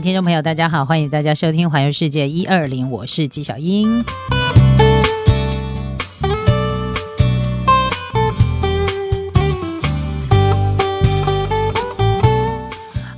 [0.00, 4.04] 听众朋友，大家好，欢迎大家收听《环游世界一二零》，我是纪小英。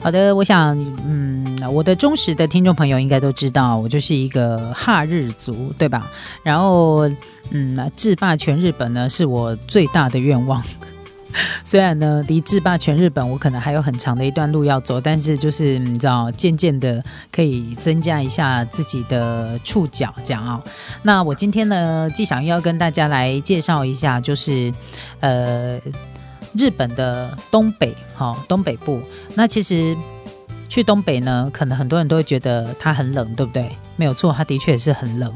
[0.00, 6.08] 好的，我想，嗯，我的忠实的听众朋友应该都知道，我就是一个哈日族，对吧？
[6.44, 7.08] 然后，
[7.50, 10.62] 嗯，制霸全日本呢，是我最大的愿望。
[11.62, 20.62] 虽然呢，离制霸全日本我可能还有很长的一段路要走，但是就是你知道，渐渐的可以增加一下自己的触角，这样啊。
[21.02, 24.72] 那我今天呢，既想要跟大家来介绍一下，就是
[25.20, 25.78] 呃，
[26.54, 29.00] 日本的东北，哈，东北部。
[29.34, 29.94] 那其实
[30.68, 33.70] 去东北呢，可能很多人都会觉得它很冷，对不对？
[33.96, 35.32] 没有错，它的确也是很冷。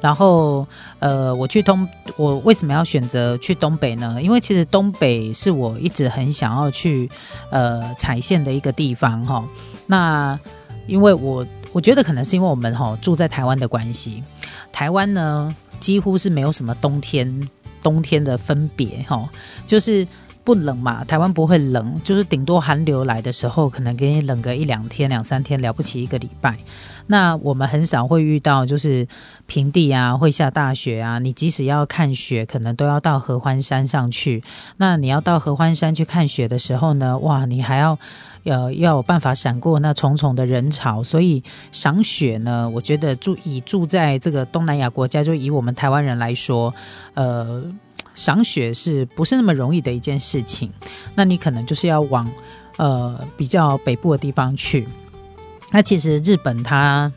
[0.00, 0.66] 然后，
[0.98, 4.18] 呃，我去东，我为什么要选择去东北呢？
[4.22, 7.08] 因为其实东北是我一直很想要去，
[7.50, 9.44] 呃，踩线的一个地方哈。
[9.86, 10.38] 那
[10.86, 14.22] 因为我我觉得可能是因为我们哈住在台湾的关系，
[14.72, 17.48] 台湾呢几乎是没有什么冬天
[17.82, 19.28] 冬天的分别哈，
[19.66, 20.06] 就是
[20.42, 26.56] 不冷嘛，台湾不会冷，就是顶多寒流来的时候可能给你冷个一两天、两三天，了不起一个礼拜。
[27.10, 29.04] 那我们很少会遇到，就是
[29.46, 31.18] 平地啊会下大雪啊。
[31.18, 34.44] 你即使要看雪，可能都要到合欢山上去。
[34.76, 37.98] 那你要到合欢山去看雪的时候呢，哇，你还要
[38.44, 41.02] 呃要有办法闪过那重重的人潮。
[41.02, 46.72] 所以赏雪呢，我觉得住以住在这个东南亚国家，就以我们台湾人来说，
[47.14, 47.60] 呃，
[48.14, 50.70] 赏雪是不是那么容易的一件事情？
[51.16, 52.30] 那你可能就是要往
[52.76, 54.86] 呃比较北部的地方去。
[55.70, 57.10] 那其实日本它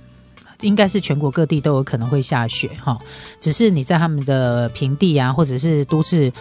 [0.62, 2.98] 应该是全国各地都有可能会下雪哈，
[3.40, 6.32] 只是你在他们的平地啊，或者是都市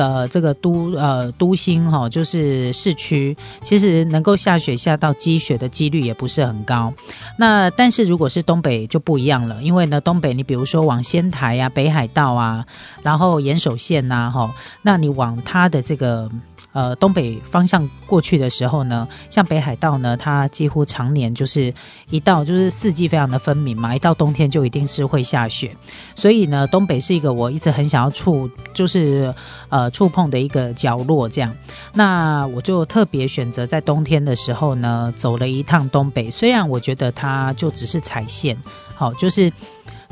[0.00, 6.90] 的这个都呃都心哈，就是市区，其实能够下雪下到积雪的几率也不是很高。
[7.36, 12.64] 那但是如果是东北就不一样了，因为呢东北你比如说往仙台啊、北海道啊，
[13.02, 14.50] 然后岩手县呐哈，
[14.80, 16.30] 那你往它的这个。
[16.72, 21.74] 呃，东北方向过去的时候呢，像北海道呢，它几乎常年就是
[22.10, 25.74] 一到就是四季非常的分明嘛，一到冬天就一定是会下雪，
[26.14, 29.34] 所以呢，东北是一个我一直很想要触，就是
[29.68, 31.54] 呃触碰的一个角落这样。
[31.92, 38.56] 那我就特别选择在冬天的时候呢，走了一趟东北，虽然我觉得它就只是踩线，
[38.94, 39.52] 好就是。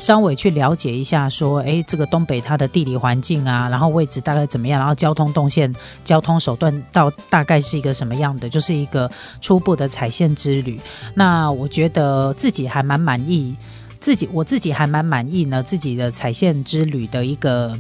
[0.01, 5.75] 稍微去了解一下，说，哎，这个东北它的地理环境啊，然后位置大概怎么样，然后交通动线、
[6.05, 10.79] 交通手段到大概是一个什么样的，就是一个初步的踩线之旅。
[11.15, 13.57] 那我觉得自己还蛮满意，
[13.99, 17.77] 自己我自己还蛮满意呢，自己的踩线之旅的一个。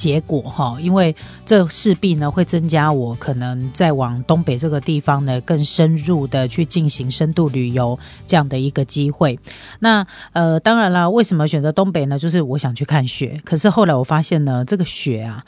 [0.00, 9.38] 结果哈，因为这势必呢会增加我可能再往东北这个地方呢更深入的去进行深度旅游这样的一个机会。
[9.80, 12.18] 那呃，当然了，为什么选择东北呢？
[12.18, 13.42] 就是我想去看雪。
[13.44, 15.44] 可是后来我发现呢，这个雪，啊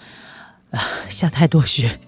[1.09, 1.99] 下太多雪。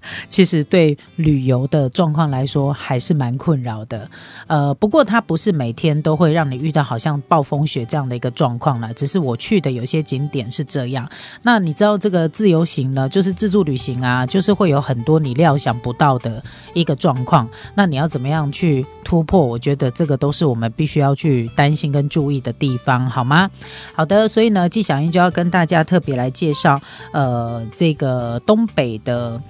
[0.28, 4.08] 其实对旅游的状况来说还是蛮困扰的，
[4.46, 11.08] 呃，不过它不是每天都会让你遇到好像暴风雪这样的一个状况了，只是我去的有些景点是这样。
[11.42, 16.42] 那你知道这个自由行呢，就是自助旅行啊，就是会有很多你料想不到的
[16.74, 17.48] 一个状况。
[17.74, 19.44] 那你要怎么样去突破？
[19.44, 23.50] 我觉得这个都是我们必须要去担心跟注意的地方，好吗？
[23.94, 26.80] 好的，所以呢，纪小英就要跟大家特别来介绍，
[27.12, 29.40] 呃，这个东北的。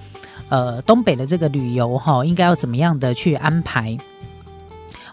[0.49, 3.97] 呃，东北的这个旅游哈，应该要怎么样的去安排？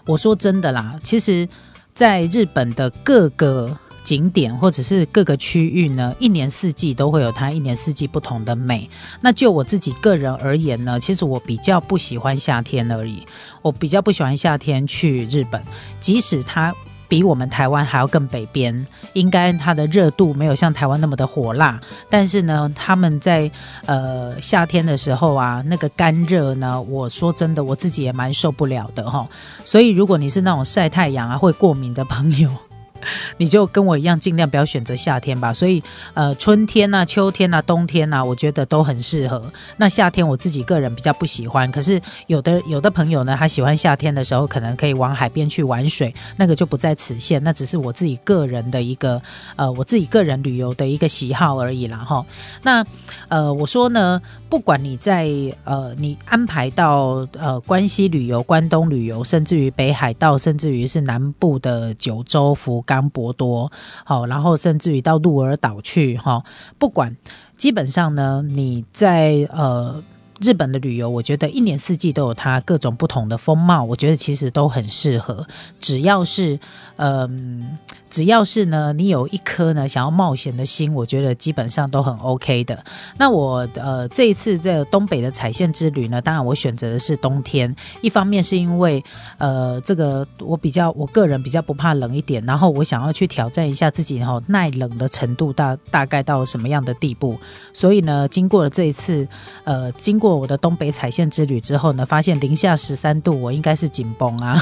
[0.05, 1.47] 我说真的啦，其实，
[1.93, 8.89] 在日本的各个景点或者是各个区域呢，一年四季都会有它一年四季不同的美。
[9.21, 13.23] 那就我自己个人而言呢，其实我比较不喜欢夏天而已，
[13.61, 15.61] 我比较不喜欢夏天去日本，
[15.99, 16.73] 即使它。
[17.07, 21.79] 比我们台湾还要更北边，应该它的热度没有像台湾那么的火辣。
[22.09, 23.49] 但是呢，他们在
[23.85, 29.27] 呃夏天的时候啊，那个干热呢，我说真的，我自己也蛮受不了的哈。
[29.63, 32.49] 所以如果你是那种晒太阳啊会过敏的朋友，
[33.37, 35.53] 你就跟我一样，尽量不要选择夏天吧。
[35.53, 35.81] 所以，
[36.13, 39.41] 呃，春天啊、秋天啊、冬天啊，我觉得都很适合。
[39.77, 47.43] 那夏天我自己个人比较不喜欢，可是有的有的朋友呢，他喜欢夏天的时候，可能可以往海边去玩水，那个就不在此限。
[47.43, 49.21] 那只是我自己个人的一个，
[49.55, 52.25] 呃，我自己个人旅游的一个喜好而已啦，哈。
[52.63, 52.85] 那，
[53.27, 55.27] 呃，我说呢，不管你在
[55.63, 63.07] 呃，你安排到呃关西旅游、关东旅游，甚至于北海道，甚至于是南部的九州、福冈。
[63.09, 63.71] 博多，
[64.03, 66.43] 好，然后甚至于到鹿儿岛去，哈，
[66.77, 67.15] 不管，
[67.55, 70.03] 基本上呢，你在呃
[70.39, 75.47] 日本的旅游，我觉得一年四季都有它各种不同的风貌，我觉得其实都很适合，
[75.79, 76.59] 只要是
[76.97, 77.77] 嗯。
[78.09, 82.81] 只要是呢，你有一颗呢想要冒险的心，我觉得基本上都很 OK 的。
[83.17, 87.75] 那我呃这一次这东北的彩线之旅呢，当然我选择的是冬天。
[88.01, 89.03] 一方面是因为
[89.39, 97.37] 呃这个我比较我个人比较不怕冷一点，然后我想要去挑战一下自己哈耐冷的程度大大概到什么样的地步。
[97.73, 99.27] 所以呢，经过了这一次
[99.65, 104.61] 呃经过过我的东北彩线之旅之后呢，发现零下十三度我应该是紧绷啊。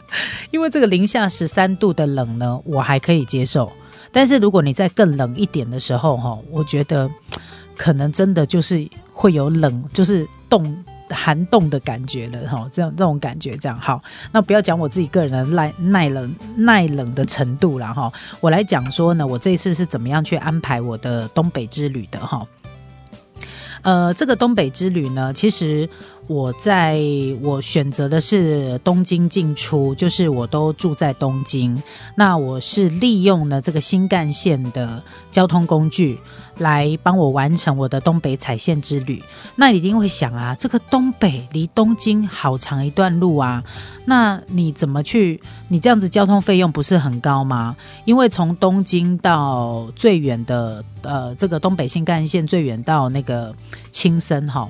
[0.50, 3.70] 因为这个零下十三度的冷呢，我还可以接受。
[4.10, 7.10] 但是如果你在更冷一点的时候，哈，我觉得
[7.76, 12.68] 可能真的就是会有冷，就是冻寒冻的感觉了，哈。
[12.70, 14.02] 这样这种感觉，这样好。
[14.30, 18.12] 那不要讲我自己个人的耐耐冷耐冷的程度了，哈。
[18.40, 22.46] 我来讲说呢，我这次是怎么样去安排我的东北之旅的，哈。
[23.82, 25.88] 呃，这个东北之旅呢，其实。
[26.28, 27.00] 我在
[27.42, 31.82] 我选择的是东京进出，就是我都住在东京。
[32.14, 35.02] 那我是利用了这个新干线的
[35.32, 36.16] 交通工具
[36.58, 39.22] 来帮我完成我的东北彩线之旅。
[39.56, 43.62] 那你一定会想啊，这个东北离东京好长一段路啊，
[44.06, 45.40] 那你怎么去？
[45.68, 47.76] 你这样子交通费用不是很高吗？
[48.04, 53.54] 因为从东京到最远的呃这个东北新干线最远到那个
[53.90, 54.68] 青森哈。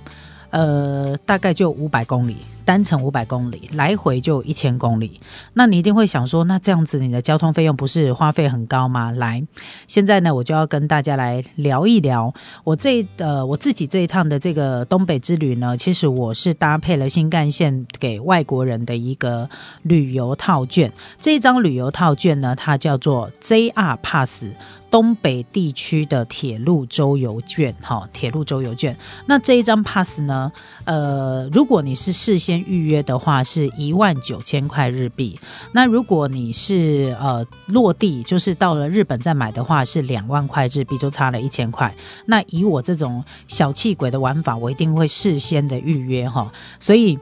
[0.50, 5.20] 呃，大概就五百公里，单程五百公里，来回就一千公里。
[5.55, 9.11] 那你一定会想说，那这样子你的交通费用不是花费很高吗？
[9.11, 9.43] 来，
[9.87, 12.32] 现在呢，我就要跟大家来聊一聊
[12.64, 15.76] 我这呃我自己这一趟的这个东北之旅呢。
[15.76, 19.49] 其实我是搭配了新干线给外国人的一个
[19.82, 24.44] 旅游套券，这一张旅游套券呢，它叫做 JR Pass。
[24.91, 28.94] 东北地区的铁路周游券，哈，铁路周游券。
[29.25, 30.53] 那这一张 pass 呢？
[30.85, 35.38] 呃，如果你是事先预约的话，是一万九千块日币。
[35.72, 41.94] 那如果你是呃落地，就是到了日本再买的话，是两万块日币，就差了一千块。
[42.26, 47.19] 那以我这种小气鬼的玩法，我一定会事先的预约，哈，所以。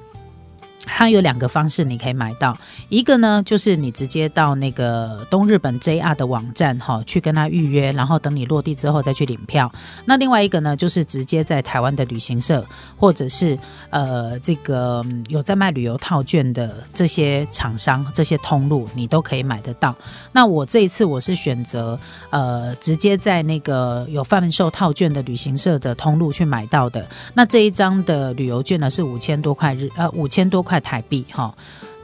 [0.87, 2.57] 它有两个方式你可以买到，
[2.89, 9.71] 一个呢就是你直接到那个东日本 JR 的网站哈去跟他预约，然后等你落地之后再去领票。
[10.07, 12.65] 那另外一个呢就是直接在台湾的旅行社
[12.97, 13.59] 或者是
[13.91, 19.95] 呃这个有在卖旅游套券的这些厂商这些通路你都可以买得到。
[20.33, 21.99] 那我这一次我是选择
[22.31, 27.07] 呃直接在那个有贩售套券的旅行社的通路去买到的。
[27.35, 30.65] 那这一张的旅游券呢是五千多块日呃五千多。
[30.71, 31.53] 块台币哈，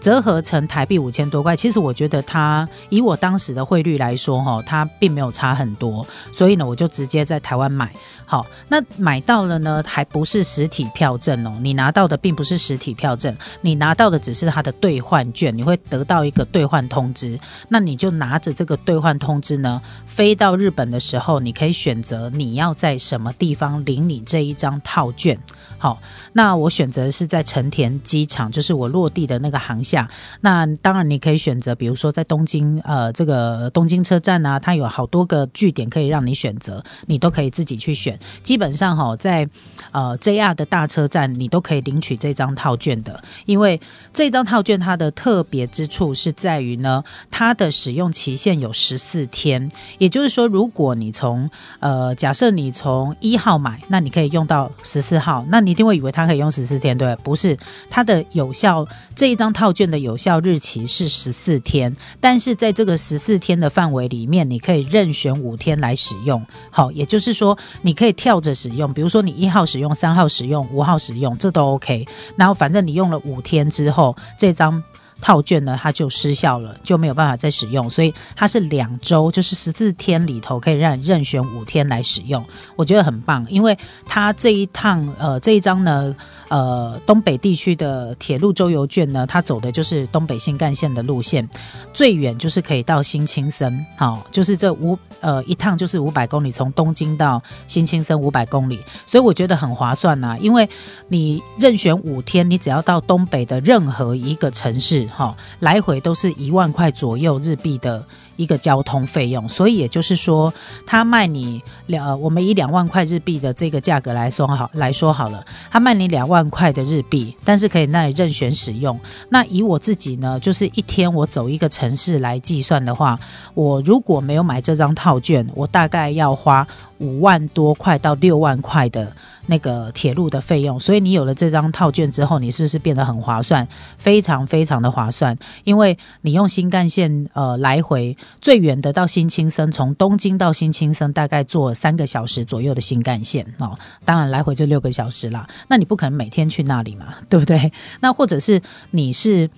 [0.00, 1.54] 折合成台币五千多块。
[1.54, 7.90] 其实我觉得它以我当时的汇率来说哈，它并没有差很多，所以呢，我就直接在台湾买。
[8.28, 11.52] 好，那买到了呢，还不是实体票证哦。
[11.62, 17.38] 你拿到的并不是实体票证，你拿到的只是它的兑换券，你会得到一个兑换通知。
[17.68, 25.38] 那你就拿着这个兑换通知呢，飞到日本的时候，你可以选择你要在什么地方领你这一张套券。
[25.78, 26.00] 好，
[26.32, 30.08] 那我选择是在成田机场，就是我落地的那个航厦。
[30.40, 38.18] 那当然你可以选择，比如说在东京，呃，这个东京车站啊，它有好多个据点可以让你选择，你都可以自己去选。
[38.42, 39.48] 基本上哈，在
[39.92, 43.22] 呃 JR 的大车站，你都可以领取这张套券的。
[43.44, 43.80] 因为
[44.14, 49.70] 这张套券它的特别之处是在于呢，它的使用期限有十四天。
[49.98, 51.48] 也就是说，如果你从
[51.80, 57.14] 呃假设你从一号买，那你可以用到十四号，那你一定会以为它可以用十四天，对？
[57.16, 57.58] 不是，
[57.90, 66.40] 它的有效这一张套券的有效日期是十四天，但是在这个十四天的范围里面，你可以任选五天来使用。
[66.70, 72.06] 好，也就是说，你可以跳着使用，比如说你一号使用、三号使用、五号使用，这都 OK。
[72.36, 74.80] 然后反正你用了五天之后，这张。
[75.20, 82.44] 套券呢，它就失效了，就没有办法再使用，所以它是两周，就是十四天里头可以让任选五天来使用，
[82.76, 86.14] 我觉得很棒，因为它这一趟呃这一张呢。
[86.48, 91.48] 呃，东北地区的铁路周游券呢，它走的就是东北新干线的路线，
[91.92, 100.68] 最远就是可以到新青森，好，就是这五呃一趟就是五百公里，从东京到新青森五百公里，所以我觉得很划算呐，因为
[101.08, 108.04] 你任选五天，你只要到东北的任何一个城市，哈，来回都是一万块左右日币的。
[108.36, 110.52] 一个交通费用，所以也就是说，
[110.84, 119.00] 他卖你两，我们以两万块日币的这个价格来说好来说好了，他卖你两万块的日币，但是可以那里任选使用。
[119.30, 123.18] 那以我自己呢，就是一天我走一个城市来计算的话，
[123.54, 129.10] 我如果没有买这张套券，我大概要花五万多块到六万块的
[129.46, 130.78] 那个铁路的费用。
[130.78, 133.66] 所以你有了这张套券之后，你是不是变得很划算？
[133.96, 145.48] 非常非常的划算，因为你用新干线呃来回最远的到新青森，从东京到新青森大概坐三个小时左右的新干线哦，当然来回就六个小时啦。
[145.68, 147.72] 那你不可能每天去那里嘛，对不对？
[148.00, 148.60] 那或者是
[148.90, 149.50] 你是。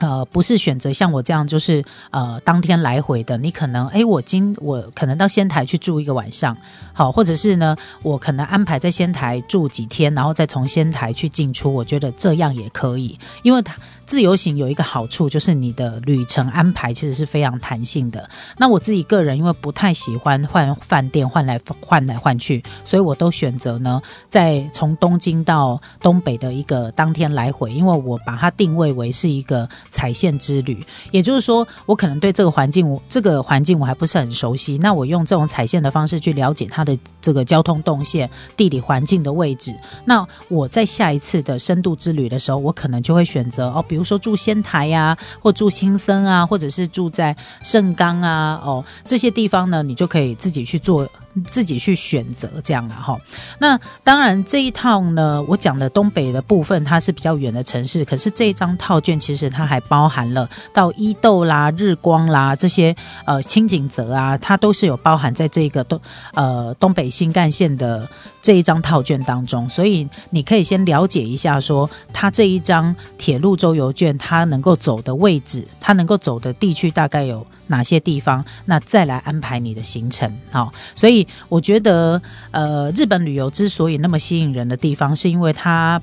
[0.00, 3.38] 呃，不是选择像我这样，就是呃当天来回的。
[3.38, 6.56] 你可能，哎，我今我可能到仙台去住一个晚上，
[6.92, 11.72] 好，或者是呢，我可能安排在仙台住几天，然后再从仙台去进出。
[11.72, 13.74] 我觉得这样也可以，因为他。
[14.06, 18.28] 自由行有一个好处，就是你的旅程安排其实是非常弹性的。
[18.56, 30.84] 那我自己个人因为不太喜欢换饭店换来换来换去，所以我都选择呢，在从东京到东北的一个当天来回，因为我把它定位为是一个踩线之旅。
[31.10, 34.76] 也就是说，我可能对这个环境，我这个环境我还不是很熟悉。
[34.78, 39.74] 那我用这种踩线的方式去了解它的这个交通动线、地理环境的位置。
[40.04, 43.84] 那我在下一次的深度之旅的时候，我可能就会选择哦。
[43.94, 51.08] 比如说住仙台呀，或住青森啊，或者是住在盛冈啊，哦，这些地方呢，你就可以自己去做。
[51.50, 53.16] 自己去选择这样的哈。
[53.58, 66.00] 那当然这一套呢，我讲的东北的部分它是比较远的城市，可是这一张套卷其实它还包含了到伊豆啦、日光啦这些呃清景泽啊，它都是有包含在这个东
[66.34, 68.08] 呃东北新干线的
[68.40, 69.68] 这一张套卷当中。
[69.68, 77.46] 所以你可以先了解一下，说它这一张铁路周游券它能够走的位置，它能够走的地区大概有。
[77.68, 78.44] 哪些地方？
[78.66, 80.30] 那再来安排你的行程。
[80.50, 86.00] 好，所以我觉得，呃，日本旅游之所以那么吸引人的地方，是因为它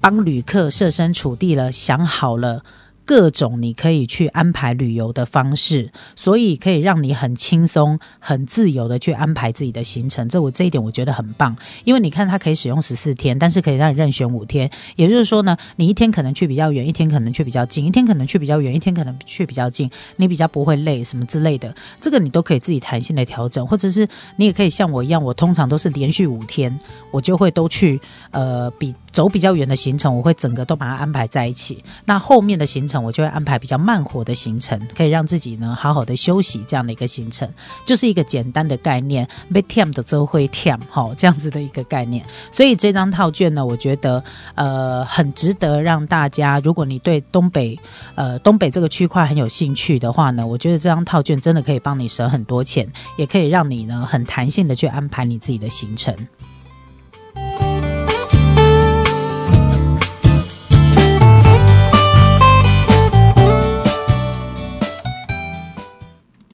[0.00, 2.62] 帮旅客设身处地了，想好了。
[3.04, 10.28] 各种你可以去安排旅游的方式，所以可以让你很轻松、很自由的去安排自己的行程。
[10.28, 14.70] 这我这一点我觉得很棒，因为你看它可以使用十四天，但是可以让你任选五天。
[14.96, 21.74] 也就是说呢，你一天可能去比较远，一天可能去比较近，一天可能去比较远，一天可能去比较近，你比较不会累什么之类的。
[22.00, 26.78] 这个你都可以自己弹性的调整，或者是你也可以像我一样，我通常都是连续五天，
[27.10, 28.94] 我就会都去呃比。
[29.14, 31.82] 走比较远的行程，我会整个都把它安排在一起。
[32.04, 36.62] 那后面的行程，我就会安排比较慢活的行程，可以让自己呢好好的休息。
[36.66, 37.48] 这样的一个行程，
[37.86, 39.26] 就是一个简单的概念。
[39.52, 42.24] 被 tem 的周会 tem 哈，这样子的一个概念。
[42.50, 44.22] 所以这张套卷呢，我觉得
[44.56, 47.78] 呃很值得让大家，如果你对东北
[48.16, 56.12] 呃东北这个区块很有兴趣的话呢，我觉得这张套卷真的可以帮你省很多钱，也可以让你呢很弹性的去安排你自己的行程。